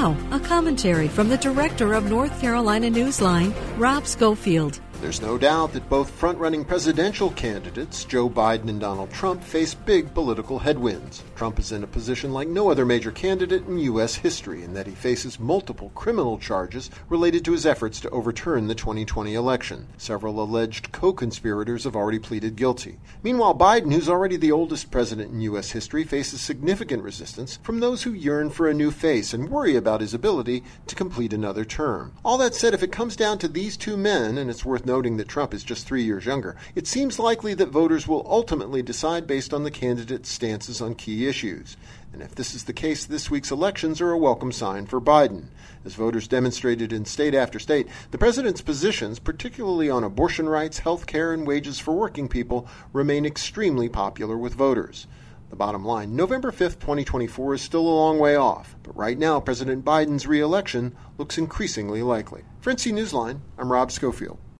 Now, 0.00 0.16
a 0.30 0.40
commentary 0.40 1.08
from 1.08 1.28
the 1.28 1.36
director 1.36 1.92
of 1.92 2.08
North 2.08 2.40
Carolina 2.40 2.90
Newsline, 2.90 3.52
Rob 3.76 4.06
Schofield. 4.06 4.80
There's 5.00 5.22
no 5.22 5.38
doubt 5.38 5.72
that 5.72 5.88
both 5.88 6.10
front 6.10 6.36
running 6.36 6.62
presidential 6.62 7.30
candidates, 7.30 8.04
Joe 8.04 8.28
Biden 8.28 8.68
and 8.68 8.78
Donald 8.78 9.10
Trump, 9.10 9.42
face 9.42 9.72
big 9.72 10.12
political 10.12 10.58
headwinds. 10.58 11.24
Trump 11.34 11.58
is 11.58 11.72
in 11.72 11.82
a 11.82 11.86
position 11.86 12.34
like 12.34 12.48
no 12.48 12.70
other 12.70 12.84
major 12.84 13.10
candidate 13.10 13.66
in 13.66 13.78
U.S. 13.78 14.16
history 14.16 14.62
in 14.62 14.74
that 14.74 14.86
he 14.86 14.92
faces 14.92 15.40
multiple 15.40 15.90
criminal 15.94 16.38
charges 16.38 16.90
related 17.08 17.46
to 17.46 17.52
his 17.52 17.64
efforts 17.64 17.98
to 18.00 18.10
overturn 18.10 18.66
the 18.66 18.74
2020 18.74 19.34
election. 19.34 19.88
Several 19.96 20.38
alleged 20.38 20.92
co 20.92 21.14
conspirators 21.14 21.84
have 21.84 21.96
already 21.96 22.18
pleaded 22.18 22.54
guilty. 22.54 22.98
Meanwhile, 23.22 23.54
Biden, 23.54 23.94
who's 23.94 24.08
already 24.08 24.36
the 24.36 24.52
oldest 24.52 24.90
president 24.90 25.32
in 25.32 25.40
U.S. 25.40 25.70
history, 25.70 26.04
faces 26.04 26.42
significant 26.42 27.02
resistance 27.02 27.58
from 27.62 27.80
those 27.80 28.02
who 28.02 28.12
yearn 28.12 28.50
for 28.50 28.68
a 28.68 28.74
new 28.74 28.90
face 28.90 29.32
and 29.32 29.48
worry 29.48 29.76
about 29.76 30.02
his 30.02 30.12
ability 30.12 30.62
to 30.88 30.94
complete 30.94 31.32
another 31.32 31.64
term. 31.64 32.12
All 32.22 32.36
that 32.36 32.54
said, 32.54 32.74
if 32.74 32.82
it 32.82 32.92
comes 32.92 33.16
down 33.16 33.38
to 33.38 33.48
these 33.48 33.78
two 33.78 33.96
men, 33.96 34.36
and 34.36 34.50
it's 34.50 34.62
worth 34.62 34.89
noting 34.90 35.18
that 35.18 35.28
Trump 35.28 35.54
is 35.54 35.62
just 35.62 35.86
three 35.86 36.02
years 36.02 36.26
younger, 36.26 36.56
it 36.74 36.84
seems 36.84 37.20
likely 37.20 37.54
that 37.54 37.68
voters 37.68 38.08
will 38.08 38.26
ultimately 38.28 38.82
decide 38.82 39.24
based 39.24 39.54
on 39.54 39.62
the 39.62 39.70
candidate's 39.70 40.28
stances 40.28 40.80
on 40.80 40.96
key 40.96 41.28
issues. 41.28 41.76
And 42.12 42.22
if 42.22 42.34
this 42.34 42.56
is 42.56 42.64
the 42.64 42.72
case, 42.72 43.06
this 43.06 43.30
week's 43.30 43.52
elections 43.52 44.00
are 44.00 44.10
a 44.10 44.18
welcome 44.18 44.50
sign 44.50 44.86
for 44.86 45.00
Biden. 45.00 45.44
As 45.84 45.94
voters 45.94 46.26
demonstrated 46.26 46.92
in 46.92 47.04
state 47.04 47.36
after 47.36 47.60
state, 47.60 47.86
the 48.10 48.18
president's 48.18 48.62
positions, 48.62 49.20
particularly 49.20 49.88
on 49.88 50.02
abortion 50.02 50.48
rights, 50.48 50.80
health 50.80 51.06
care, 51.06 51.32
and 51.32 51.46
wages 51.46 51.78
for 51.78 51.94
working 51.94 52.26
people, 52.26 52.66
remain 52.92 53.24
extremely 53.24 53.88
popular 53.88 54.36
with 54.36 54.54
voters. 54.54 55.06
The 55.50 55.56
bottom 55.56 55.84
line 55.84 56.16
November 56.16 56.50
5th, 56.50 56.80
2024 56.80 57.54
is 57.54 57.62
still 57.62 57.86
a 57.86 58.00
long 58.02 58.18
way 58.18 58.34
off, 58.34 58.74
but 58.82 58.96
right 58.96 59.16
now 59.16 59.38
President 59.38 59.84
Biden's 59.84 60.26
reelection 60.26 60.96
looks 61.16 61.38
increasingly 61.38 62.02
likely. 62.02 62.42
For 62.60 62.72
NC 62.72 62.92
Newsline, 62.92 63.38
I'm 63.56 63.70
Rob 63.70 63.92
Schofield. 63.92 64.38